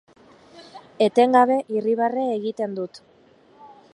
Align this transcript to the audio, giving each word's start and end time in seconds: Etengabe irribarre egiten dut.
Etengabe 1.07 1.59
irribarre 1.79 2.25
egiten 2.39 2.73
dut. 2.79 3.01